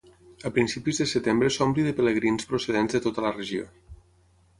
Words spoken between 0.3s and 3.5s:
A principis de setembre s'omple de pelegrins procedents de tota la